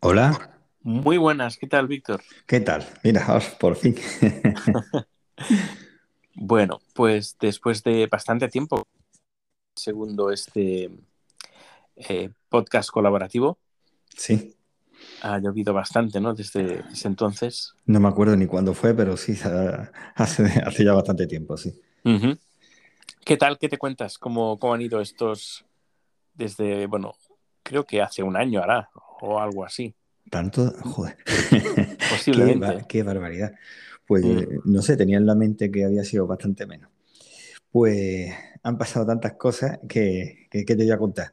[0.00, 2.22] Hola, Muy buenas, ¿qué tal, Víctor?
[2.46, 2.86] ¿qué tal?
[3.02, 3.96] Mira, ahora, por fin.
[6.40, 8.86] Bueno, pues después de bastante tiempo,
[9.74, 10.88] segundo este
[11.96, 13.58] eh, podcast colaborativo,
[14.16, 14.54] Sí,
[15.22, 16.34] ha llovido bastante, ¿no?
[16.34, 17.74] Desde ese entonces.
[17.86, 19.32] no me acuerdo ni cuándo fue, pero sí,
[20.14, 21.74] hace, hace ya bastante tiempo, sí.
[23.24, 23.58] ¿Qué tal?
[23.58, 24.16] ¿Qué te cuentas?
[24.16, 25.64] ¿Cómo, cómo han ido estos
[26.34, 27.14] desde, bueno,
[27.64, 28.90] creo que hace un año hará
[29.22, 29.94] o algo así?
[30.30, 31.16] Tanto, joder.
[32.10, 32.84] Posiblemente.
[32.88, 33.52] qué barbaridad.
[34.06, 34.38] Pues Mm.
[34.38, 36.90] eh, no sé, tenía en la mente que había sido bastante menos.
[37.70, 41.32] Pues han pasado tantas cosas que, que, ¿qué te voy a contar?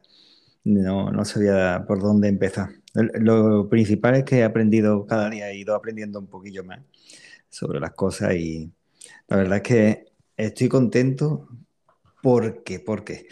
[0.64, 2.70] No, no sabía por dónde empezar.
[2.94, 6.80] Lo principal es que he aprendido cada día, he ido aprendiendo un poquillo más
[7.48, 8.70] sobre las cosas y
[9.28, 10.04] la verdad es que
[10.36, 11.48] estoy contento
[12.26, 13.28] porque, porque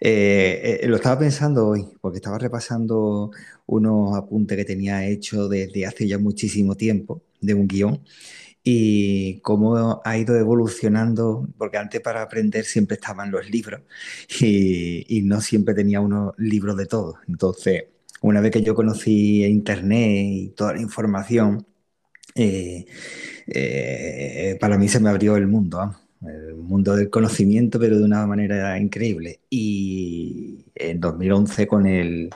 [0.00, 3.30] eh, eh, lo estaba pensando hoy, porque estaba repasando
[3.66, 8.02] unos apuntes que tenía hecho desde hace ya muchísimo tiempo de un guion
[8.64, 13.82] y cómo ha ido evolucionando, porque antes para aprender siempre estaban los libros
[14.40, 17.16] y, no siempre tenía unos libros de todo.
[17.28, 17.84] Entonces,
[18.22, 21.66] una vez que yo conocí Internet y toda la información,
[22.34, 22.86] eh,
[24.58, 28.78] para mí se me abrió el mundo, el mundo del conocimiento, pero de una manera
[28.78, 29.40] increíble.
[29.48, 32.30] Y en 2011 con el,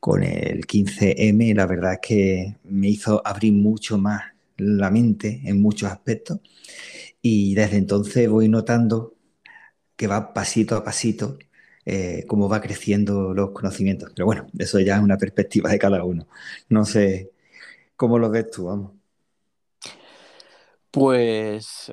[0.00, 4.22] con el 15M, la verdad es que me hizo abrir mucho más
[4.56, 6.40] la mente en muchos aspectos.
[7.22, 9.14] Y desde entonces voy notando
[9.96, 11.38] que va pasito a pasito
[11.86, 14.10] eh, cómo va creciendo los conocimientos.
[14.14, 16.26] Pero bueno, eso ya es una perspectiva de cada uno.
[16.68, 17.30] No sé
[17.96, 18.92] cómo lo ves tú, vamos.
[20.90, 21.92] Pues,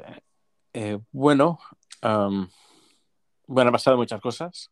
[0.73, 1.59] eh, bueno,
[2.01, 2.49] bueno,
[3.69, 4.71] han pasado muchas cosas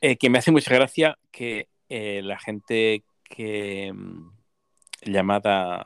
[0.00, 4.30] Eh, que me hace mucha gracia que eh, la gente que mm,
[5.02, 5.84] llamada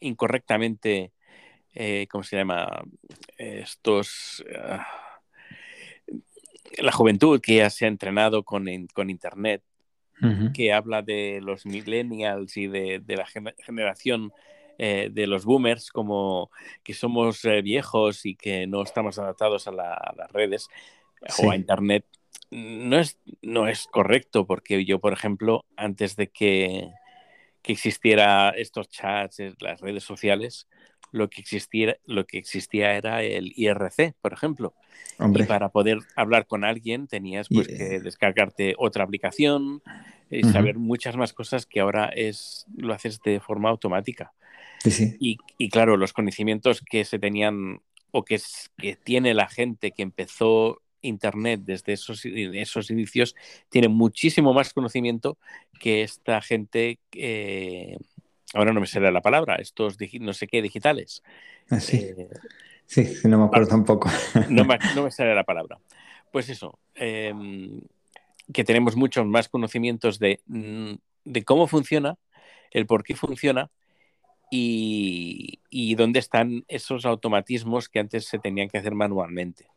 [0.00, 1.12] incorrectamente,
[1.74, 2.82] eh, ¿cómo se llama?
[3.36, 4.44] Estos...
[4.58, 4.86] ah,
[6.78, 9.62] la juventud que ya se ha entrenado con, con Internet,
[10.54, 14.32] que habla de los millennials y de, de la gener- generación
[14.78, 16.50] eh, de los boomers como
[16.82, 20.68] que somos eh, viejos y que no estamos adaptados a, la- a las redes
[21.28, 21.46] Sí.
[21.46, 22.04] o a Internet,
[22.50, 26.88] no es, no es correcto porque yo, por ejemplo, antes de que,
[27.62, 30.66] que existiera estos chats, eh, las redes sociales,
[31.12, 34.74] lo que, existiera, lo que existía era el IRC, por ejemplo.
[35.18, 39.82] Hombre, Y para poder hablar con alguien tenías pues, Y, eh, que descargarte otra aplicación
[40.30, 40.52] y Ujú.
[40.52, 44.32] saber muchas más cosas que ahora es, lo haces de forma automática.
[44.80, 45.16] sí, sí.
[45.20, 47.80] Y, y claro, los conocimientos que se tenían
[48.10, 53.34] o que, es- que tiene la gente que empezó Internet desde esos, esos inicios,
[53.70, 55.36] tiene muchísimo más conocimiento
[55.80, 57.96] que esta gente, eh,
[58.54, 61.22] ahora no me sale la palabra, estos no sé qué digitales.
[61.70, 62.28] Ah, sí, Eh,
[62.86, 64.08] sí, sí, no me acuerdo tampoco.
[64.46, 65.78] no, me, no me sale la palabra.
[66.30, 67.32] Pues eso, eh,
[68.52, 72.16] que tenemos muchos más conocimientos de, mm, de cómo funciona,
[72.70, 73.70] el por qué funciona
[74.50, 79.68] y, y dónde están esos automatismos que antes se tenían que hacer manualmente.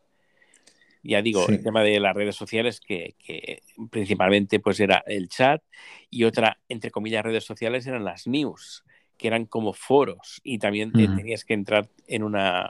[1.07, 1.53] Ya digo, Sí.
[1.53, 3.61] el tema de las redes sociales, que, que
[3.91, 5.61] principalmente pues era el chat
[6.09, 8.83] y otra, entre comillas, redes sociales eran las news,
[9.17, 12.63] que eran como foros y también tenías que entrar en una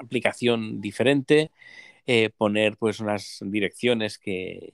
[0.00, 1.50] aplicación diferente,
[2.06, 4.72] eh, poner pues unas direcciones que,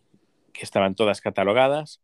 [0.52, 2.00] que estaban todas catalogadas.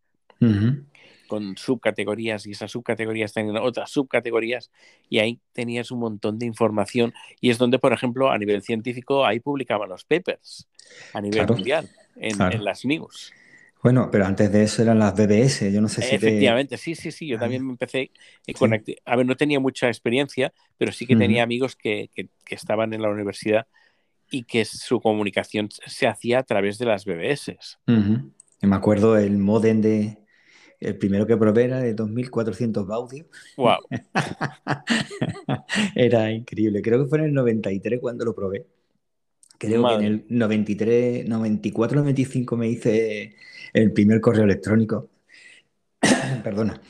[1.29, 4.71] Con subcategorías y esas subcategorías tenían otras subcategorías
[5.09, 9.25] y ahí tenías un montón de información y es donde, por ejemplo, a nivel científico,
[9.25, 10.69] ahí publicaban los papers
[11.15, 12.57] a nivel Claro, mundial en, claro.
[12.57, 13.33] en las news.
[13.81, 16.17] Bueno, pero antes de eso eran las BBS, yo no sé si te...
[16.17, 18.11] Efectivamente, sí, sí, sí, yo Ah, también me empecé
[18.45, 18.53] Sí.
[18.55, 18.73] con...
[18.73, 22.55] acti- A ver, no tenía mucha experiencia, pero sí que tenía amigos que, que- que
[22.57, 23.69] estaban en la universidad
[24.31, 27.57] y que su comunicación se hacía a través de las BBS.
[27.87, 30.19] Me acuerdo el modem de...
[30.81, 33.27] El primero que probé era de 2400 baudios.
[33.57, 33.79] Wow.
[35.95, 36.83] Era increíble.
[36.83, 38.67] Creo que fue en el 93 cuando lo probé.
[39.59, 43.35] Creo que en el 93, 94, 95 me hice
[43.73, 45.11] el primer correo electrónico.
[46.45, 46.81] Perdona.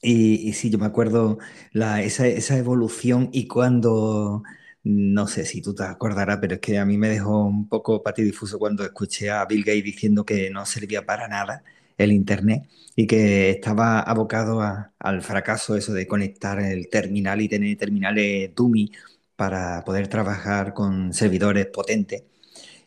[0.00, 1.38] Y, y sí, yo me acuerdo
[1.72, 4.42] la, esa, esa evolución y cuando,
[4.82, 8.02] no sé si tú te acordarás, pero es que a mí me dejó un poco
[8.02, 11.62] patidifuso cuando escuché a Bill Gates diciendo que no servía para nada
[12.02, 14.60] el Internet y que estaba abocado
[14.98, 18.90] al fracaso eso de conectar el terminal y tener terminales dummy
[19.36, 22.24] para poder trabajar con servidores potentes.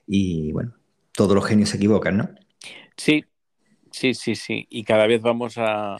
[0.05, 0.73] Y bueno,
[1.11, 2.29] todos los genios se equivocan, ¿no?
[2.97, 3.25] Sí,
[3.91, 4.67] sí, sí, sí.
[4.69, 5.97] Y cada vez vamos a,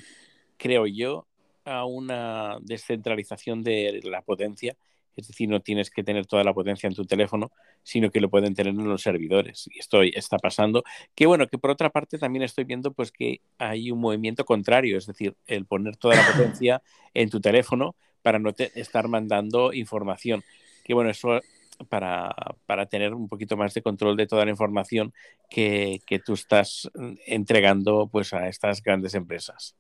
[0.58, 1.28] creo yo,
[1.66, 4.76] a una descentralización de la potencia.
[5.16, 7.52] Es decir, no tienes que tener toda la potencia en tu teléfono,
[7.84, 9.68] sino que lo pueden tener en los servidores.
[9.74, 10.84] Y esto está pasando.
[11.16, 14.98] Que bueno, que por otra parte también estoy viendo pues que hay un movimiento contrario,
[14.98, 16.82] es decir, el poner toda la potencia
[17.14, 20.44] en tu teléfono para no estar mandando información.
[20.84, 21.42] Que bueno, eso
[21.90, 22.34] para,
[22.66, 25.14] para, tener un poquito más de control de toda la información
[25.50, 26.90] que, que tú estás
[27.26, 29.76] entregando pues a estas grandes empresas.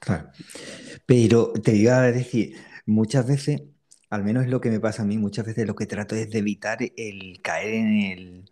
[0.00, 0.30] Claro.
[1.06, 2.56] Pero te iba a decir,
[2.86, 3.62] muchas veces,
[4.10, 6.30] al menos es lo que me pasa a mí, muchas veces lo que trato es
[6.30, 8.50] de evitar el caer en el,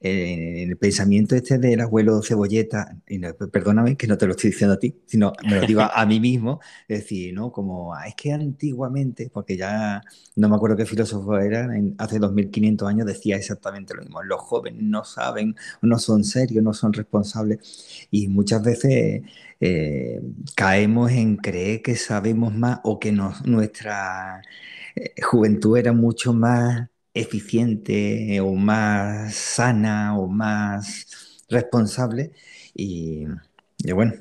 [0.00, 4.78] el pensamiento este del abuelo cebolleta, y perdóname que no te lo estoy diciendo a
[4.78, 7.52] ti, sino me lo digo a, mí mismo, es decir, ¿no?
[7.52, 10.02] Como, ah, es que antiguamente, porque ya
[10.36, 11.68] no me acuerdo qué filósofo era,
[11.98, 16.72] hace 2500 años decía exactamente lo mismo, los jóvenes no saben, no son serios, no
[16.72, 19.22] son responsables, y muchas veces
[19.60, 20.22] eh,
[20.56, 24.42] caemos en creer que sabemos más o que nuestra
[24.96, 32.32] eh, juventud era mucho más eficiente o más sana o más responsable
[32.74, 33.26] y,
[33.94, 34.14] bueno,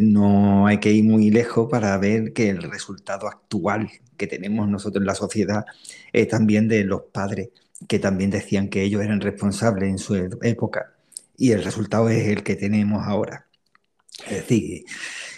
[0.00, 5.02] no hay que ir muy lejos para ver que el resultado actual que tenemos nosotros
[5.02, 5.64] en la sociedad
[6.12, 7.50] es también de los padres
[7.88, 10.94] que también decían que ellos eran responsables en su época
[11.36, 13.46] y el resultado es el que tenemos ahora.
[14.26, 14.84] Es decir,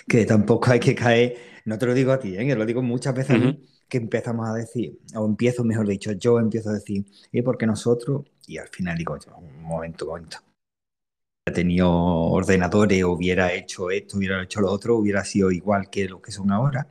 [0.06, 2.54] que tampoco hay que caer, no te lo digo a ti, ¿eh?
[2.54, 3.36] lo digo muchas veces
[3.88, 8.26] que empezamos a decir, o empiezo, mejor dicho, yo empiezo a decir, ¿y porque nosotros?
[8.46, 10.38] Y al final digo, un momento, un momento.
[11.46, 16.20] Hubiera tenido ordenadores, hubiera hecho esto, hubiera hecho lo otro, hubiera sido igual que lo
[16.20, 16.88] que son ahora.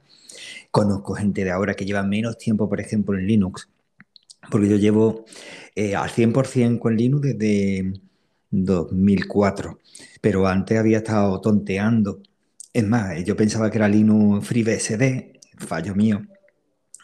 [0.72, 3.70] Conozco gente de ahora que lleva menos tiempo, por ejemplo, en Linux,
[4.52, 5.26] porque yo llevo
[5.76, 7.94] eh, al 100% con Linux desde
[8.50, 9.80] 2004,
[10.22, 12.22] pero antes había estado tonteando.
[12.74, 16.22] Es más, yo pensaba que era Linux FreeBSD, fallo mío,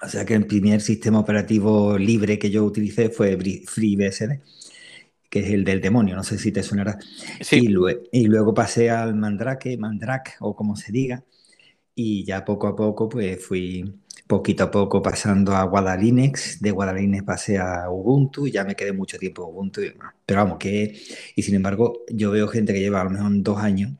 [0.03, 4.41] o sea que el primer sistema operativo libre que yo utilicé fue FreeBSD,
[5.29, 6.99] que es el del demonio, no sé si te sonará.
[7.51, 7.67] Y,
[8.27, 11.23] luego, pasé al Mandrake, Mandrake o como se diga,
[11.95, 17.23] y ya poco a poco pues fui poquito a poco pasando a Guadalinux, de Guadalinux
[17.23, 19.81] pasé a Ubuntu y ya me quedé mucho tiempo en Ubuntu.
[20.25, 20.99] Pero vamos, que...
[21.35, 23.91] Y sin embargo, yo veo gente que lleva a lo mejor dos años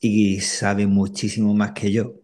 [0.00, 2.19] y sabe muchísimo más que yo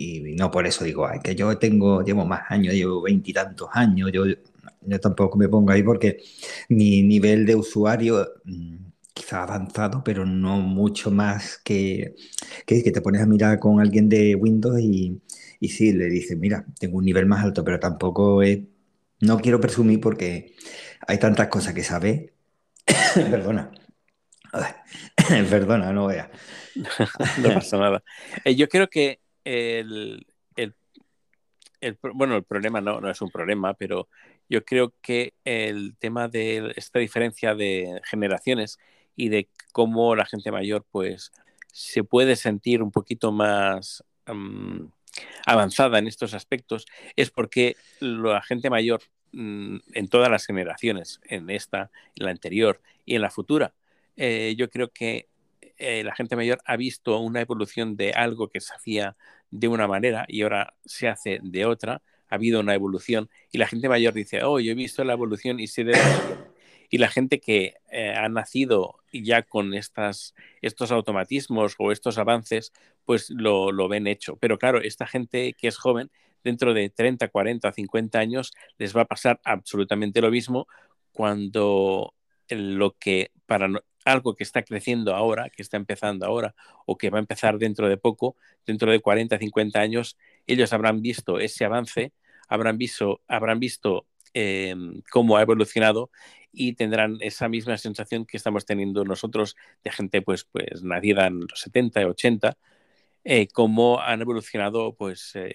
[0.00, 4.24] y no por eso digo, que yo tengo, llevo más años, llevo veintitantos años, yo,
[4.80, 6.22] yo tampoco me pongo ahí porque
[6.70, 8.76] mi nivel de usuario mm,
[9.12, 12.14] quizá avanzado, pero no mucho más que,
[12.66, 15.20] que, te pones a mirar con alguien de Windows y,
[15.60, 18.60] y sí, le dices, mira, tengo un nivel más alto, pero tampoco es,
[19.20, 20.54] no quiero presumir porque
[21.06, 22.32] hay tantas cosas que sabe.
[23.14, 23.70] Perdona.
[25.50, 26.30] Perdona, no vea.
[27.42, 28.02] no pasa nada.
[28.44, 30.26] Eh, yo creo que el,
[32.14, 34.08] bueno, el problema no, no es un problema, pero
[34.48, 38.78] yo creo que el tema de esta diferencia de generaciones
[39.16, 41.32] y de cómo la gente mayor pues
[41.72, 44.04] se puede sentir un poquito más
[45.46, 49.00] avanzada en estos aspectos es porque la gente mayor
[49.32, 53.74] mm, en todas las generaciones, en esta, en la anterior y en la futura,
[54.16, 55.28] eh, yo creo que
[55.80, 59.16] eh, la gente mayor ha visto una evolución de algo que se hacía
[59.50, 63.66] de una manera y ahora se hace de otra, ha habido una evolución y la
[63.66, 65.94] gente mayor dice, oh, yo he visto la evolución y sé de
[66.90, 72.72] Y la gente que eh, ha nacido ya con estas, estos automatismos o estos avances,
[73.04, 74.36] pues lo, lo ven hecho.
[74.36, 76.10] Pero claro, esta gente que es joven,
[76.42, 80.66] dentro de 30, 40, 50 años, les va a pasar absolutamente lo mismo
[81.12, 82.14] cuando
[82.48, 83.68] lo que para
[84.04, 86.54] algo que está creciendo ahora, que está empezando ahora
[86.86, 90.16] o que va a empezar dentro de poco, dentro de 40, 50 años,
[90.46, 92.12] ellos habrán visto ese avance,
[92.48, 96.10] habrán visto, habrán visto em, cómo ha evolucionado
[96.52, 101.40] y tendrán esa misma sensación que estamos teniendo nosotros de gente pues, pues nacida en
[101.40, 102.56] los 70, 80,
[103.24, 105.54] eh, cómo han evolucionado pues eh,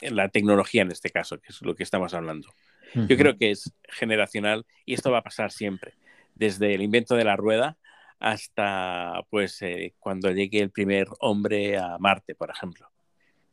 [0.00, 2.48] la tecnología en este caso, que es lo que estamos hablando.
[2.94, 5.96] Yo creo que es generacional y esto va a pasar siempre
[6.36, 7.76] desde el invento de la rueda
[8.18, 12.88] hasta pues eh, cuando llegue el primer hombre a Marte, por ejemplo.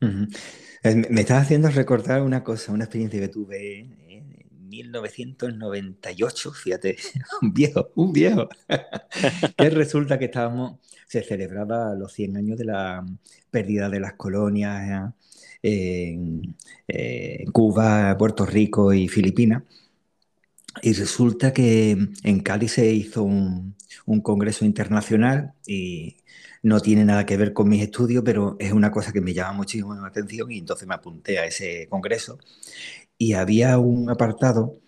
[0.00, 4.04] Me estás haciendo recordar una cosa, una experiencia que tuve en
[4.68, 6.96] 1998, fíjate,
[7.42, 8.48] un viejo, un viejo,
[9.56, 13.04] que resulta que estábamos, se celebraba los 100 años de la
[13.50, 15.12] pérdida de las colonias
[15.62, 16.56] en,
[17.52, 19.62] Cuba, Puerto Rico y Filipinas.
[20.82, 23.76] Y resulta que en Cádiz se hizo un,
[24.06, 26.16] un congreso internacional y
[26.62, 29.52] no tiene nada que ver con mis estudios, pero es una cosa que me llama
[29.54, 32.38] muchísimo la atención y entonces me apunté a ese congreso
[33.18, 34.80] y había un apartado,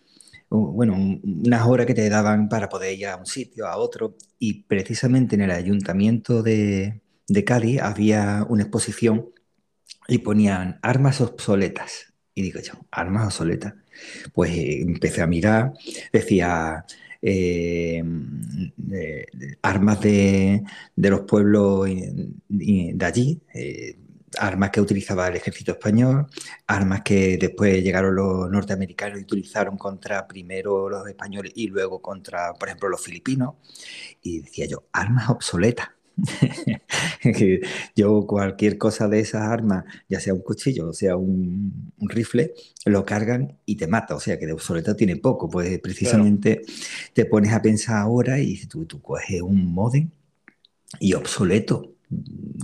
[0.50, 4.64] bueno, unas horas que te daban para poder ir a un sitio, a otro, y
[4.64, 9.30] precisamente en el ayuntamiento de, de Cádiz había una exposición
[10.08, 12.12] y ponían armas obsoletas.
[12.34, 13.74] Y digo yo, armas obsoletas.
[14.32, 15.72] Pues eh, empecé a mirar,
[16.12, 16.84] decía
[17.22, 18.02] eh,
[19.62, 20.62] armas de,
[20.96, 21.86] los pueblos
[22.48, 23.98] de allí, eh,
[24.38, 26.26] armas que utilizaba el ejército español,
[26.66, 32.52] armas que después llegaron los norteamericanos y utilizaron contra primero los españoles y luego contra,
[32.54, 33.54] por ejemplo, los filipinos.
[34.22, 35.95] Y decía yo, armas obsoletas.
[37.94, 42.54] yo cualquier cosa de esas armas, ya sea un cuchillo o sea un, rifle,
[42.84, 44.14] lo cargan y te mata.
[44.14, 45.48] O sea que de obsoleto tiene poco.
[45.48, 46.62] Pues precisamente
[47.12, 50.10] te pones a pensar ahora y tú, tú coges un modem
[51.00, 51.92] y obsoleto.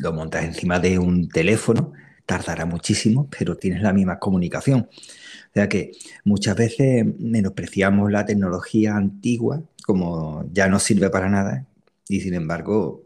[0.00, 1.92] Lo montas encima de un teléfono,
[2.26, 4.88] tardará muchísimo, pero tienes la misma comunicación.
[4.90, 5.92] O sea que
[6.24, 11.66] muchas veces menospreciamos la tecnología antigua como ya no sirve para nada
[12.08, 13.02] y sin embargo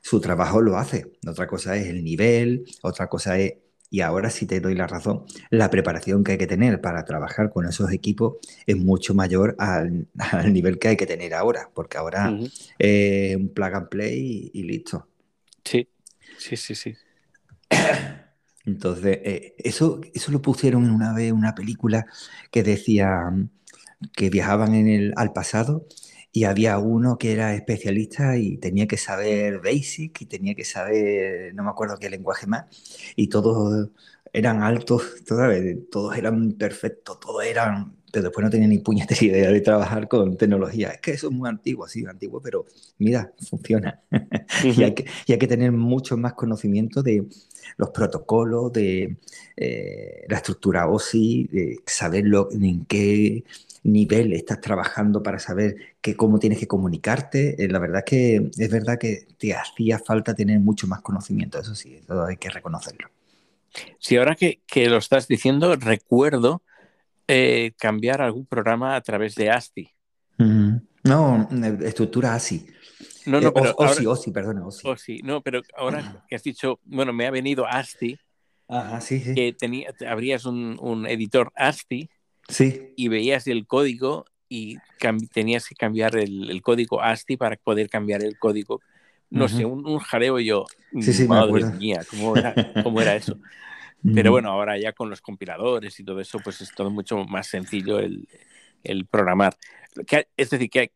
[0.00, 1.12] su trabajo lo hace.
[1.26, 3.54] Otra cosa es el nivel, otra cosa es,
[3.90, 7.50] y ahora sí te doy la razón, la preparación que hay que tener para trabajar
[7.50, 8.36] con esos equipos
[8.66, 10.08] es mucho mayor al,
[10.52, 12.34] nivel que hay que tener ahora, porque ahora
[12.78, 15.08] es un plug and play y, listo.
[15.64, 15.88] Sí,
[16.38, 16.94] sí, sí, sí.
[18.64, 22.06] Entonces, eh, eso, eso lo pusieron en una vez una película
[22.50, 23.30] que decía
[24.14, 25.86] que viajaban en el, al pasado
[26.32, 31.54] y había uno que era especialista y tenía que saber Basic y tenía que saber,
[31.54, 32.64] no me acuerdo qué lenguaje más,
[33.16, 33.90] y todos
[34.32, 35.02] eran altos,
[35.90, 40.36] todos eran perfectos, todos eran, pero después no tenían ni puñetera idea de trabajar con
[40.38, 40.88] tecnología.
[40.90, 42.64] Es que eso es muy antiguo, sí, antiguo, pero
[42.98, 44.00] mira, funciona.
[44.64, 47.26] y, hay que, y hay que tener mucho más conocimiento de
[47.76, 49.18] los protocolos, de
[49.56, 53.44] eh, la estructura OSI, de saber en qué
[53.84, 57.62] nivel estás trabajando para saber que, cómo tienes que comunicarte.
[57.62, 61.58] Eh, la verdad es que es verdad que te hacía falta tener mucho más conocimiento,
[61.58, 63.08] eso sí, eso hay que reconocerlo.
[63.98, 66.62] Sí, ahora que, lo estás diciendo, recuerdo
[67.26, 69.90] eh, cambiar algún programa a través de ASCII.
[71.04, 71.48] No,
[71.82, 72.66] estructura ASCII.
[73.26, 75.20] No, no, eh, pero OSI, OSI, perdona, OSI.
[75.22, 78.18] No, pero ahora que has dicho, bueno, me ha venido ASCII.
[78.68, 79.34] Ajá, sí, sí.
[79.34, 82.10] Que tenía, abrías un, un editor ASCII
[82.48, 82.92] Sí.
[82.96, 84.76] Y veías el código y
[85.32, 88.80] tenías que cambiar el, código ASCII para poder cambiar el código.
[89.30, 90.66] No sé, un, un, jareo yo.
[91.00, 93.38] Sí, sí, madre mía, ¿cómo era, ¿cómo era eso?
[94.14, 97.46] Pero bueno, ahora ya con los compiladores y todo eso, pues es todo mucho más
[97.46, 98.28] sencillo el,
[98.82, 99.56] el programar.
[100.36, 100.92] es decir, que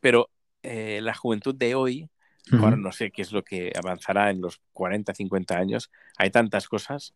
[0.00, 0.30] pero
[0.62, 2.08] eh, la juventud de hoy,
[2.52, 6.68] ahora no sé qué es lo que avanzará en los 40, 50 años, hay tantas
[6.68, 7.14] cosas,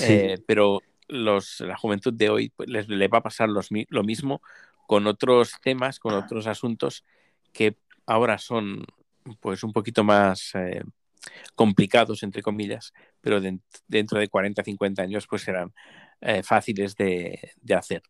[0.00, 4.40] eh, pero los, la juventud de hoy pues, les, va a pasar lo mismo
[4.86, 7.04] con otros temas, con otros asuntos
[7.52, 8.86] que ahora son
[9.40, 10.82] pues un poquito más eh,
[11.54, 13.40] complicados, entre comillas, pero
[13.86, 15.72] dentro de 40, 50 años pues serán
[16.20, 17.38] eh, fáciles de,
[17.76, 18.02] hacer.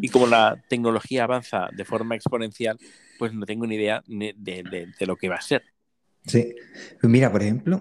[0.00, 2.78] Y como la tecnología avanza de forma exponencial,
[3.18, 5.62] pues no tengo ni idea de, lo que va a ser.
[6.24, 6.54] Sí,
[7.02, 7.78] mira, por ejemplo,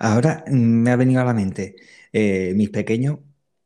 [0.00, 1.76] ahora me ha venido a la mente,
[2.12, 3.18] eh, mis pequeños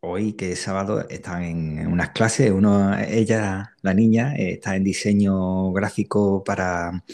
[0.04, 2.50] hoy, que es sábado, están en unas clases.
[2.50, 7.04] Uno, ella, la niña, está en diseño gráfico para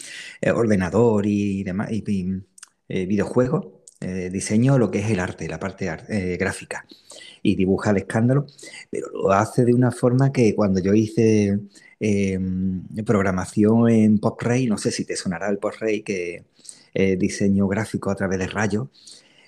[0.40, 2.42] eh, ordenador y demás, y,
[2.88, 3.66] eh, videojuegos.
[4.00, 5.86] Eh, diseño lo que es el arte, la parte
[6.38, 6.86] gráfica.
[7.42, 8.46] Y dibuja el escándalo,
[8.90, 11.60] pero lo hace de una forma que cuando yo hice
[12.00, 16.44] em, programación en PostRay, no sé si te sonará el PostRay, que
[17.18, 18.88] diseño gráfico a través de rayos,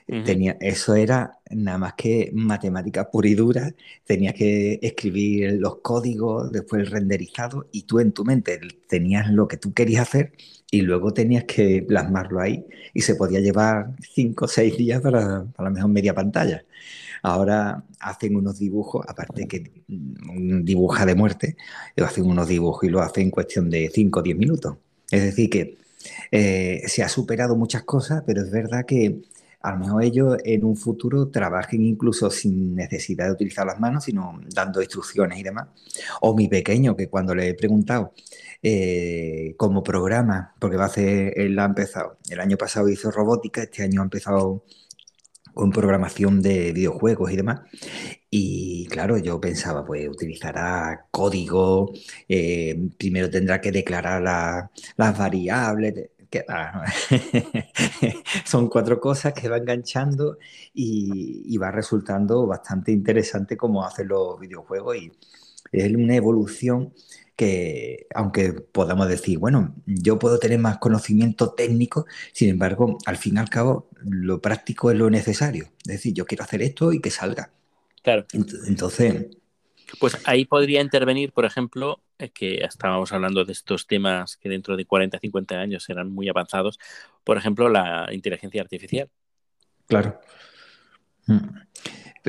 [0.07, 3.73] Tenía, eso era nada más que matemática pura y dura.
[4.05, 9.47] Tenías que escribir los códigos, después el renderizado, y tú en tu mente tenías lo
[9.47, 10.33] que tú querías hacer
[10.71, 12.65] y luego tenías que plasmarlo ahí.
[12.93, 16.65] Y se podía llevar cinco o seis días para, para la mejor media pantalla.
[17.23, 21.57] Ahora hacen unos dibujos, aparte que dibuja de muerte,
[21.97, 24.77] hacen unos dibujos y lo hacen en cuestión de 5 o 10 minutos.
[25.11, 25.79] Es decir, que
[26.31, 29.21] eh, se ha superado muchas cosas, pero es verdad que
[29.63, 34.05] a lo mejor ellos en un futuro trabajen incluso sin necesidad de utilizar las manos,
[34.05, 35.69] sino dando instrucciones y demás.
[36.23, 38.13] O mi pequeño, que cuando le he preguntado
[38.63, 43.63] eh, como programa, porque va a hacer, él ha empezado, el año pasado hizo robótica,
[43.63, 44.65] este año ha empezado
[45.55, 47.61] con programación de videojuegos y demás.
[48.31, 51.93] Y claro, yo pensaba, pues utilizará código,
[52.29, 54.23] eh, primero tendrá que declarar
[54.97, 56.45] las variables, que,
[58.45, 60.39] son cuatro cosas que va enganchando
[60.73, 65.13] y, va resultando bastante interesante cómo hacen los videojuegos y
[65.73, 66.95] es una evolución
[67.37, 73.37] que, aunque podamos decir, bueno, yo puedo tener más conocimiento técnico, sin embargo, al fin
[73.37, 75.71] y al cabo, lo práctico es lo necesario.
[75.87, 77.51] Es decir, yo quiero hacer esto y que salga.
[78.03, 78.27] Claro.
[78.33, 79.27] Entonces.
[79.99, 84.77] Pues ahí podría intervenir, por ejemplo, eh, que estábamos hablando de estos temas que dentro
[84.77, 86.79] de 40, 50 años serán muy avanzados,
[87.25, 89.09] por ejemplo, la inteligencia artificial.
[89.87, 90.21] Claro.
[91.27, 91.61] Mm.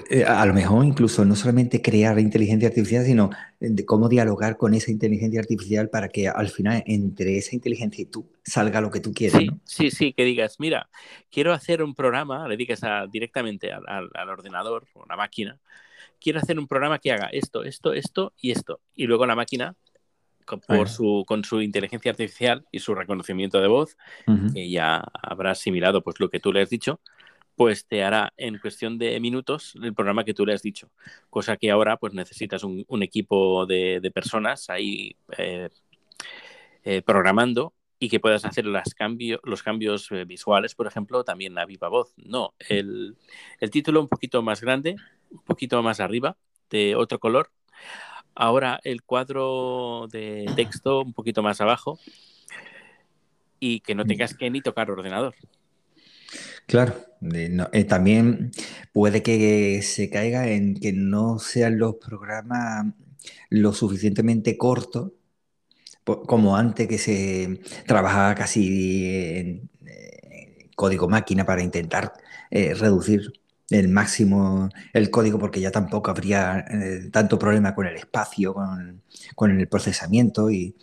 [0.09, 3.29] Eh, a lo mejor incluso no solamente crear inteligencia artificial, sino
[3.59, 8.05] de cómo dialogar con esa inteligencia artificial para que al final entre esa inteligencia y
[8.05, 9.37] tú salga lo que tú quieres.
[9.37, 10.89] Sí, sí, sí, que digas, mira,
[11.29, 12.81] quiero hacer un programa, le digas
[13.11, 13.83] directamente al,
[14.13, 15.59] al, ordenador o la máquina,
[16.21, 18.79] quiero hacer un programa que haga esto, esto, esto y esto.
[18.95, 19.75] Y luego la máquina,
[20.45, 23.97] con, por su, con su inteligencia artificial y su reconocimiento de voz,
[24.53, 27.01] que ya habrá asimilado pues, lo que tú le has dicho,
[27.61, 30.89] pues te hará en cuestión de minutos el programa que tú le has dicho.
[31.29, 35.69] Cosa que ahora pues necesitas un, equipo de, personas ahí eh,
[36.83, 41.87] eh, programando y que puedas hacer los cambios eh, visuales, por ejemplo, también a viva
[41.87, 42.15] voz.
[42.17, 43.15] No, el,
[43.69, 44.95] título un poquito más grande,
[45.29, 46.37] un poquito más arriba,
[46.71, 47.51] de otro color.
[48.33, 51.99] Ahora el cuadro de texto un poquito más abajo
[53.59, 55.35] y que no tengas que ni tocar ordenador.
[56.67, 58.51] Claro, eh, también
[58.93, 62.87] puede que se caiga en que no sean los programas
[63.49, 65.11] lo suficientemente cortos
[66.03, 69.05] como antes que se trabajaba casi
[69.37, 72.13] en, eh, código máquina para intentar
[72.49, 73.33] eh, reducir
[73.69, 76.65] el máximo el código porque ya tampoco habría
[77.11, 79.01] tanto problema con el espacio, con,
[79.35, 80.75] con, el procesamiento y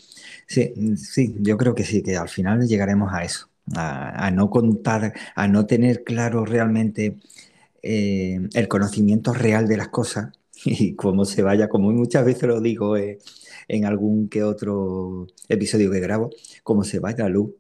[0.47, 5.13] sí, sí, yo creo que sí, que al final llegaremos a eso a, no contar,
[5.35, 7.17] a no tener claro realmente
[7.83, 10.33] eh, el conocimiento real de las cosas
[10.65, 13.19] y cómo se vaya, como muchas veces lo digo eh,
[13.69, 16.31] en algún que otro episodio que grabo,
[16.63, 17.51] cómo se vaya la luz,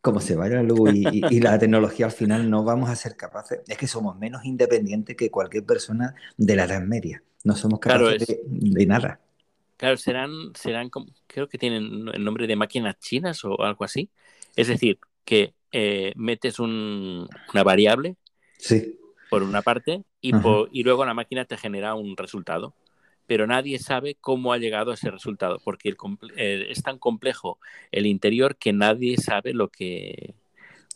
[0.00, 3.60] cómo se vaya la luz y, la tecnología al final no vamos a ser capaces,
[3.66, 8.26] es que somos menos independientes que cualquier persona de la Edad Media, no somos capaces
[8.26, 9.20] de, de, nada.
[9.76, 10.90] Claro, serán, serán,
[11.26, 14.10] creo que tienen el nombre de máquinas chinas o algo así.
[14.56, 17.28] Es decir, que eh, metes una
[17.64, 18.16] variable
[19.30, 20.32] por una parte y,
[20.72, 22.74] y, luego la máquina te genera un resultado.
[23.26, 25.94] Pero nadie sabe cómo ha llegado a ese resultado, porque
[26.38, 27.58] es tan complejo
[27.92, 30.34] el interior que nadie sabe lo que,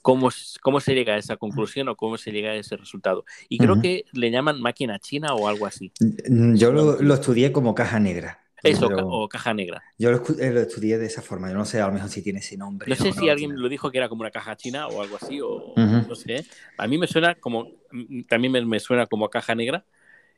[0.01, 0.31] cómo,
[0.63, 3.27] cómo se llega a esa conclusión o cómo se llega a ese resultado.
[3.51, 5.93] Y creo que le llaman máquina china o algo así.
[5.99, 8.42] Yo lo estudié como caja negra.
[8.63, 9.83] Eso, o caja negra.
[9.99, 11.49] Yo eh, lo, estudié de esa forma.
[11.49, 12.89] Yo no sé, a lo mejor si tiene ese nombre.
[12.89, 15.41] No sé si alguien lo dijo que era como una caja china o algo así,
[15.41, 16.45] o no sé.
[16.79, 17.69] A mí me suena como.
[17.91, 19.85] Mm, también me, suena como caja negra.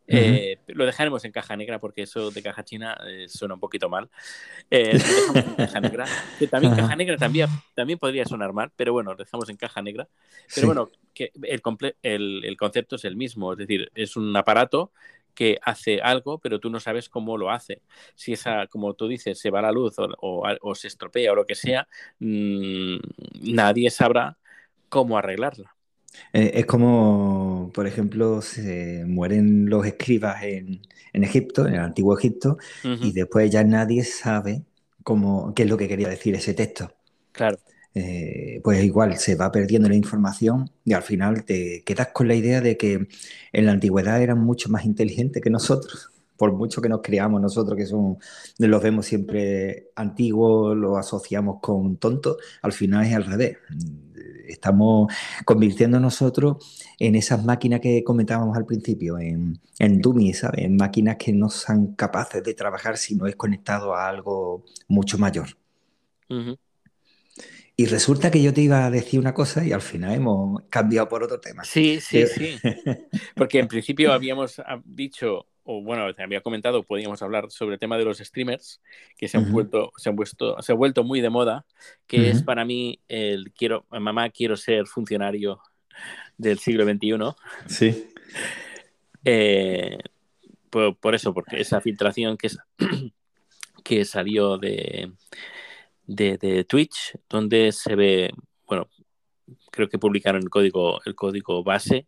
[0.06, 3.88] Eh, lo dejaremos en caja negra porque eso de caja china eh, suena un poquito
[3.88, 4.08] mal.
[4.70, 6.06] caja negra.
[6.38, 9.82] Que también caja negra también, también podría sonar mal, pero bueno, lo dejamos en caja
[9.82, 10.08] negra.
[10.54, 11.62] Pero bueno, que el,
[12.02, 14.92] el, el, concepto es el mismo, es decir, es un aparato
[15.34, 17.82] que hace algo, pero tú no sabes cómo lo hace.
[18.14, 21.54] Si esa, como tú dices, se va la luz o, se estropea o lo que
[21.54, 21.86] sea,
[22.20, 22.96] mm,
[23.42, 24.38] nadie sabrá
[24.88, 25.74] cómo arreglarla.
[26.32, 32.58] Eh, es como, por ejemplo, se mueren los escribas en, Egipto, en el antiguo Egipto,
[32.82, 34.64] y después ya nadie sabe
[35.02, 36.92] cómo, qué es lo que quería decir ese texto.
[37.32, 37.58] Claro.
[37.96, 42.34] Eh, pues igual se va perdiendo la información y al final te quedas con la
[42.34, 43.06] idea de que
[43.52, 46.10] en la antigüedad eran mucho más inteligentes que nosotros.
[46.36, 48.18] Por mucho que nos creamos nosotros, que son,
[48.58, 53.58] los vemos siempre antiguos, los asociamos con tontos, al final es al revés.
[54.48, 55.12] Estamos
[55.44, 56.56] convirtiendo nosotros
[56.98, 60.64] en esas máquinas que comentábamos al principio, en, en dummies, ¿sabes?
[60.64, 65.18] En máquinas que no son capaces de trabajar si no es conectado a algo mucho
[65.18, 65.46] mayor.
[67.76, 71.08] Y resulta que yo te iba a decir una cosa y al final hemos cambiado
[71.08, 71.64] por otro tema.
[71.64, 72.56] Sí, sí, sí.
[73.34, 77.80] Porque en principio habíamos ah, dicho, o bueno, te había comentado, podíamos hablar sobre el
[77.80, 78.80] tema de los streamers,
[79.16, 81.66] que se han, vuelto, se han, vuelto, se ha vuelto muy de moda,
[82.06, 85.60] que es para mí el quiero, mamá, quiero ser funcionario
[86.38, 87.14] del siglo XXI.
[87.66, 88.08] Sí.
[89.26, 89.96] Eh,
[90.68, 92.50] por, eso, porque esa filtración que,
[93.84, 95.12] que salió de,
[96.06, 98.30] de, Twitch, donde se ve,
[98.66, 98.88] bueno,
[99.70, 102.06] creo que publicaron el código, el código base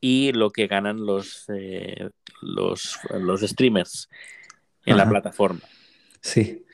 [0.00, 2.10] y lo que ganan los, eh,
[2.42, 4.08] los, los streamers
[4.84, 5.60] en la plataforma.
[6.20, 6.64] Sí.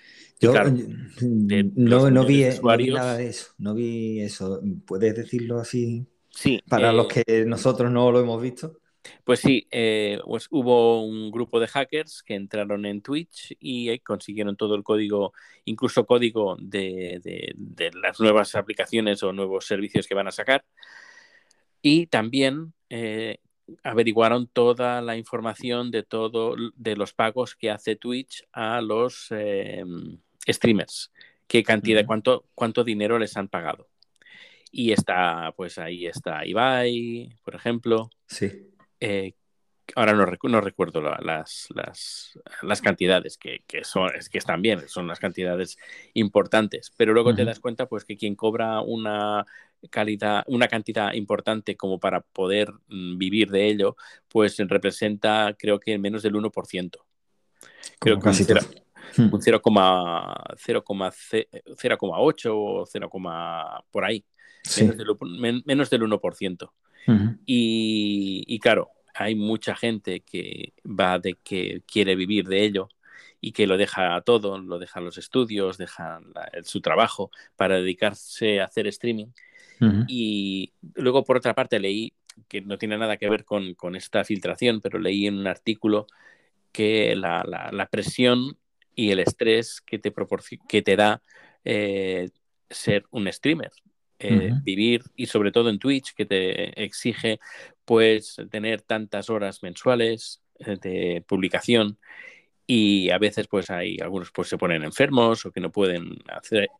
[0.40, 2.44] Yo no, no, vi,
[2.90, 4.61] nada de eso, no vi eso.
[4.85, 6.07] ¿Puedes decirlo así?
[6.28, 6.61] Sí.
[6.68, 8.80] Para los eh, que nosotros no lo hemos visto.
[9.25, 14.01] Pues sí, eh, pues hubo un grupo de hackers que entraron en Twitch y eh,
[14.01, 15.33] consiguieron todo el código,
[15.64, 17.55] incluso código de,
[17.95, 20.64] las nuevas aplicaciones o nuevos servicios que van a sacar.
[21.83, 23.38] Y también eh,
[23.83, 29.31] averiguaron toda la información de todo de los pagos que hace Twitch a los
[30.49, 31.12] streamers,
[31.47, 33.88] qué cantidad, cuánto, cuánto dinero les han pagado.
[34.71, 38.11] Y está, pues ahí está Ibai, por ejemplo.
[38.27, 38.74] Sí
[39.05, 39.35] eh,
[39.95, 45.21] ahora no, no recuerdo las, las, cantidades, que, son, es que están bien, son las
[45.21, 45.77] cantidades
[46.14, 49.45] importantes, pero luego te das cuenta pues que quien cobra una
[49.90, 53.97] calidad, una cantidad importante como para poder mm, vivir de ello,
[54.29, 56.99] pues representa creo que menos del 1%.
[57.99, 58.45] Creo que casi
[59.19, 59.31] un
[61.71, 63.11] 0,8 o 0,
[63.90, 64.25] por ahí.
[64.79, 66.71] Menos, del, menos del 1%
[67.47, 72.88] y, claro, hay mucha gente que va de que quiere vivir de ello
[73.40, 76.20] y que lo deja todo, lo deja los estudios, deja
[76.62, 79.27] su trabajo para dedicarse a hacer streaming.
[80.09, 82.14] Y luego, por otra parte, leí,
[82.48, 86.07] que no tiene nada que ver con, esta filtración, pero leí en un artículo
[86.72, 88.57] que la, presión
[88.94, 90.12] y el estrés que te,
[90.66, 91.20] que te da
[91.64, 92.31] eh,
[92.70, 93.72] ser un streamer,
[94.20, 97.40] eh, vivir y sobre todo en Twitch que te exige
[97.85, 101.99] pues tener tantas horas mensuales eh, de publicación
[102.66, 106.16] y a veces pues hay algunos pues se ponen enfermos o que no pueden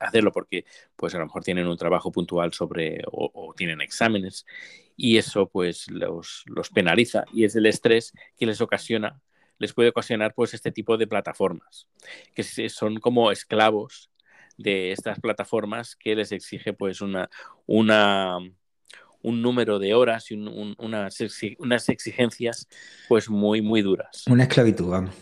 [0.01, 0.65] hacerlo porque
[0.97, 4.47] pues a lo mejor tienen un trabajo puntual sobre o, tienen exámenes
[4.97, 9.21] y eso pues los, los, penaliza y es el estrés que les ocasiona
[9.59, 11.87] les puede ocasionar pues este tipo de plataformas
[12.35, 14.11] que son como esclavos
[14.57, 17.29] de estas plataformas que les exige pues una,
[17.67, 18.39] una
[19.25, 21.19] un número de horas y unas,
[21.59, 22.69] unas, exigencias
[23.09, 24.25] pues muy, muy duras.
[24.29, 25.15] Una esclavitud, vamos.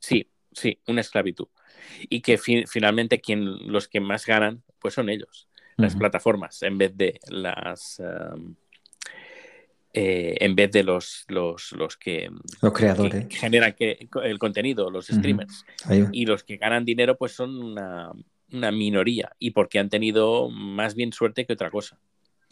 [0.00, 1.46] Sí, sí, una esclavitud.
[2.08, 6.96] Y que finalmente quien, los que más ganan pues son ellos, las plataformas, en vez
[6.96, 8.02] de las...
[9.96, 12.28] Eh, en vez de los, los, los que,
[12.60, 15.64] los creadores generan que, el contenido, los streamers.
[16.10, 18.10] Y los que ganan dinero pues son una,
[18.50, 22.00] una minoría y porque han tenido más bien suerte que otra cosa.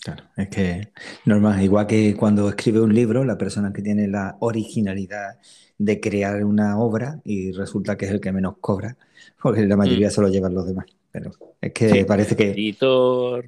[0.04, 0.88] Claro, es que
[1.24, 5.38] normal, igual que cuando escribe un libro, la persona que tiene la originalidad
[5.78, 8.96] de crear una obra y resulta que es el que menos cobra,
[9.40, 10.10] porque la mayoría mm.
[10.10, 10.86] se lo llevan los demás.
[11.12, 12.50] Pero es que parece que...
[12.50, 13.46] Editor.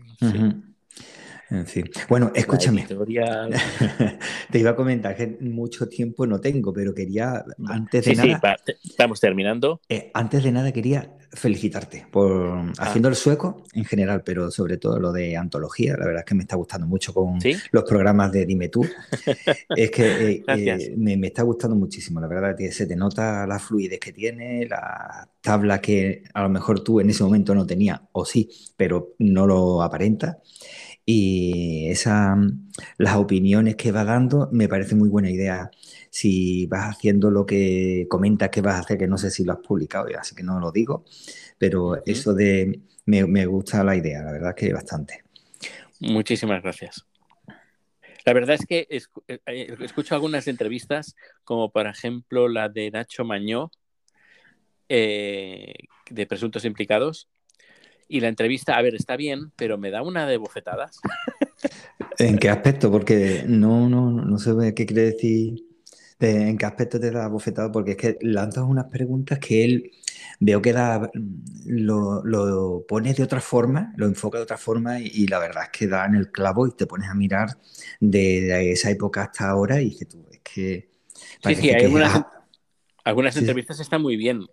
[1.54, 1.88] En fin.
[2.08, 2.86] Bueno, escúchame.
[4.50, 8.56] Te iba a comentar que mucho tiempo no tengo, pero quería, antes de nada.
[8.66, 9.80] Sí, estamos terminando.
[9.88, 12.72] Eh, antes de nada, quería felicitarte por ah.
[12.78, 15.96] haciendo el sueco en general, pero sobre todo lo de antología.
[15.96, 17.38] La verdad es que me está gustando mucho con
[17.70, 18.84] los programas de Dime tú.
[19.76, 23.46] es que eh, eh, me, me, está gustando muchísimo, la verdad, que se te nota
[23.46, 27.64] la fluidez que tiene, la tabla que a lo mejor tú en ese momento no
[27.64, 30.40] tenías, o sí, pero no lo aparenta
[31.06, 32.36] y esa,
[32.98, 35.70] las opiniones que va dando me parece muy buena idea.
[36.10, 39.52] Si vas haciendo lo que comentas que vas a hacer, que no sé si lo
[39.52, 41.04] has publicado, así que no lo digo,
[41.58, 45.24] pero eso de me, gusta la idea, la verdad que bastante.
[46.00, 47.04] Muchísimas gracias.
[48.24, 49.02] La verdad es que eh,
[49.46, 51.14] eh, escucho algunas entrevistas,
[51.44, 53.70] como por ejemplo la de Nacho Mañó,
[54.88, 55.74] eh,
[56.10, 57.28] de Presuntos Implicados,
[58.08, 61.00] y la entrevista, a ver, está bien, pero me da una de bofetadas.
[62.18, 62.90] ¿En qué aspecto?
[62.90, 65.64] Porque no, no, no sé qué quiere decir.
[66.20, 67.70] ¿En qué aspecto te da bofetada?
[67.70, 69.92] Porque es que lanzas unas preguntas que él
[70.40, 71.10] veo que da,
[71.66, 75.70] lo, lo pone de otra forma, lo enfoca de otra forma y, la verdad es
[75.70, 77.58] que da en el clavo y te pones a mirar
[78.00, 80.88] de, esa época hasta ahora y dices tú, es que...
[81.44, 82.24] Sí, sí, hay algunas,
[83.04, 84.46] algunas entrevistas están muy bien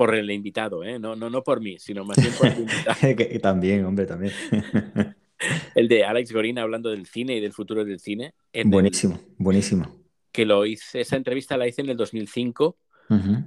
[0.00, 0.98] por el invitado, ¿eh?
[0.98, 2.96] no, no, no por mí, sino más bien por el invitado.
[3.42, 4.32] también, hombre, también.
[5.74, 8.32] el de Alex Gorina hablando del cine y del futuro del cine.
[8.64, 9.94] Buenísimo, buenísimo.
[10.32, 12.78] Que lo hice, esa entrevista la hice en el 2005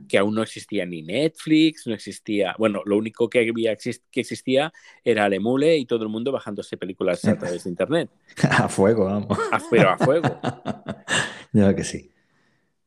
[0.08, 4.72] que aún no existía ni Netflix, no existía, bueno, lo único que, había, que existía
[5.04, 8.12] era el emule y todo el mundo bajándose películas a través de Internet.
[8.44, 9.40] a fuego, vamos.
[9.72, 10.40] pero a fuego.
[11.52, 12.12] ya que sí.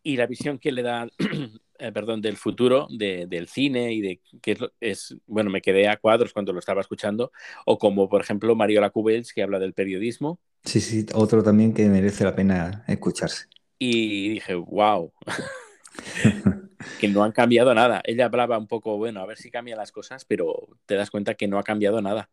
[0.04, 1.08] Y la visión que le da,
[1.78, 6.32] eh, perdón, del futuro, del cine y de que es, bueno, me quedé a cuadros
[6.32, 7.32] cuando lo estaba escuchando,
[7.64, 10.40] o como por ejemplo Mario Lacubels, que habla del periodismo.
[10.64, 13.46] Sí, sí, otro también que merece la pena escucharse.
[13.78, 15.12] Y dije, wow.
[17.00, 18.00] que no han cambiado nada.
[18.04, 21.34] Ella hablaba un poco, bueno, a ver si cambian las cosas, pero te das cuenta
[21.34, 22.30] que no ha cambiado nada.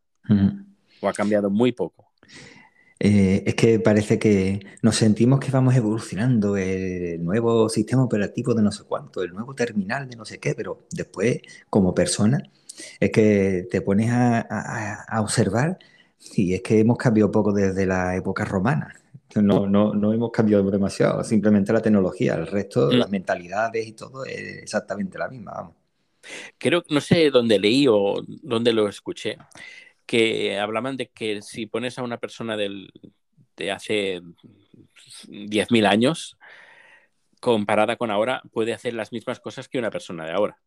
[1.02, 2.14] O ha cambiado muy poco.
[3.06, 8.62] Eh, es que parece que nos sentimos que vamos evolucionando el nuevo sistema operativo de
[8.62, 12.42] no sé cuánto, el nuevo terminal de no sé qué, pero después, como persona,
[13.00, 15.78] es que te pones a observar
[16.36, 18.96] y es que hemos cambiado poco desde la época romana.
[19.36, 22.94] No, no, no hemos cambiado demasiado, simplemente la tecnología, el resto, mm.
[22.94, 25.76] las mentalidades y todo es exactamente la misma, vamos.
[26.58, 29.38] Creo, no sé dónde leí o dónde lo escuché,
[30.14, 32.92] que hablaban de que si pones a una persona del,
[33.58, 34.22] de hace
[35.28, 36.38] 10.000 años,
[37.40, 40.60] comparada con ahora, puede hacer las mismas cosas que una persona de ahora.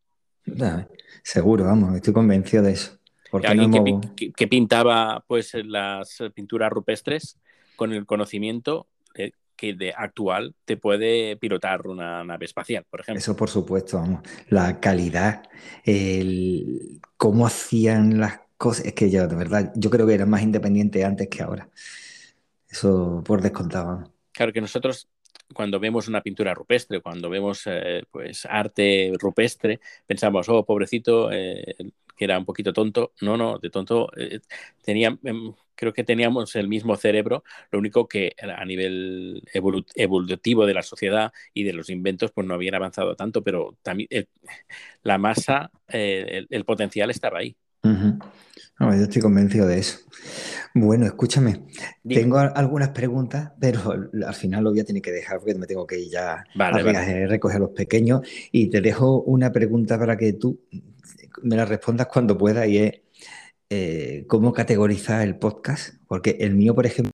[1.23, 2.99] seguro, vamos, estoy convencido de eso.
[3.31, 4.01] Porque alguien
[4.37, 7.39] que, pintaba pues las pinturas rupestres
[7.77, 13.21] con el conocimiento que de actual te puede pilotar una nave espacial, por ejemplo.
[13.21, 14.23] Eso por supuesto, vamos.
[14.49, 15.45] La calidad,
[15.85, 20.43] el cómo hacían las cosas, es que yo de verdad, yo creo que eran más
[20.43, 21.69] independientes antes que ahora.
[22.69, 24.13] Eso por descontado.
[24.33, 25.09] Claro que nosotros
[25.55, 31.75] cuando vemos una pintura rupestre, cuando vemos eh, pues arte rupestre, pensamos, oh, pobrecito, eh,
[32.17, 33.13] que era un poquito tonto.
[33.21, 34.41] No, no, de tonto eh,
[34.83, 40.75] tenía, em, creo que teníamos el mismo cerebro, lo único que a nivel evolutivo de
[40.75, 44.09] la sociedad y de los inventos, pues no habían avanzado tanto, pero también
[45.03, 47.57] la masa, el, potencial estaba ahí.
[48.79, 49.99] Yo estoy convencido de eso.
[50.75, 51.63] Bueno, escúchame,
[52.07, 53.93] tengo algunas preguntas, pero
[54.27, 56.71] al final lo voy a tener que dejar porque me tengo que ir ya a
[57.27, 58.21] recoger a los pequeños
[58.53, 60.61] y te dejo una pregunta para que tú
[61.43, 62.93] me la respondas cuando pueda y es
[63.71, 67.13] eh, cómo categorizar el podcast, porque el mío, por ejemplo,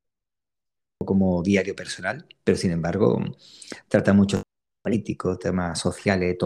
[1.04, 3.22] como diario personal, pero sin embargo
[3.88, 4.42] trata mucho
[4.82, 6.36] políticos, temas sociales,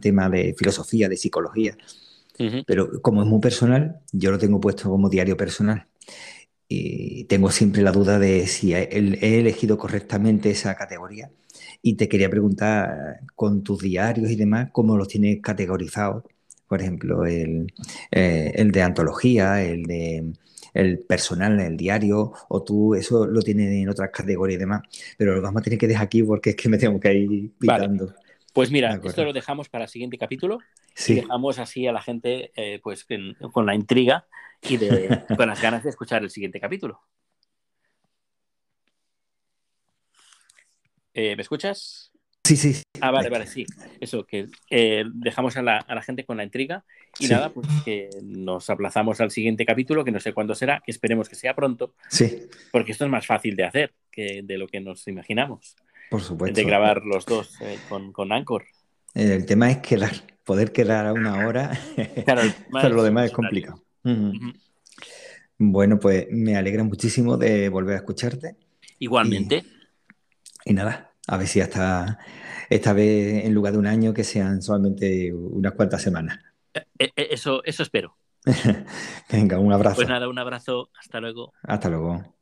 [0.00, 1.76] temas de filosofía, de psicología.
[2.66, 5.86] Pero como es muy personal, yo lo tengo puesto como diario personal.
[6.68, 8.88] Y tengo siempre la duda de si he,
[9.38, 11.30] elegido correctamente esa categoría.
[11.82, 16.24] Y te quería preguntar, con tus diarios y demás, ¿cómo los tienes categorizados?
[16.68, 17.72] Por ejemplo, el,
[18.10, 20.32] eh, el de antología, el de
[20.76, 24.82] el personal, el diario, o tú eso lo tienes en otras categorías y demás.
[25.16, 27.52] Pero lo vamos a tener que dejar aquí porque es que me tengo que ir
[27.58, 28.12] pitando.
[28.56, 30.60] Pues mira, esto lo dejamos para el siguiente capítulo
[31.06, 33.06] y dejamos así a la gente eh, pues
[33.52, 34.26] con la intriga
[34.62, 34.78] y
[35.36, 37.02] con las ganas de escuchar el siguiente capítulo.
[41.12, 42.12] Eh, ¿Me escuchas?
[42.44, 42.80] Sí, sí.
[43.02, 43.66] Ah, vale, vale, sí.
[44.00, 46.82] Eso, que eh, dejamos a la, gente con la intriga
[47.18, 50.92] y nada, pues que nos aplazamos al siguiente capítulo, que no sé cuándo será, que
[50.92, 51.94] esperemos que sea pronto.
[52.08, 52.48] Sí.
[52.72, 55.76] Porque esto es más fácil de hacer que de lo que nos imaginamos.
[56.10, 56.54] Por supuesto.
[56.54, 58.64] De grabar los dos eh, con, con, Anchor.
[59.14, 60.12] El tema es quedar,
[60.44, 61.78] poder quedar a una hora,
[62.24, 63.82] claro, pero lo demás es complicado.
[65.58, 68.56] Bueno, pues me alegra muchísimo de volver a escucharte.
[68.98, 69.64] Igualmente.
[70.64, 72.18] Y, nada, a ver si hasta
[72.68, 76.38] esta vez, en lugar de un año, que sean solamente unas cuantas semanas.
[76.74, 78.16] Eh, eh, eso, eso espero.
[79.32, 79.96] Venga, un abrazo.
[79.96, 80.90] Pues nada, un abrazo.
[80.98, 81.52] Hasta luego.
[81.62, 82.35] Hasta luego.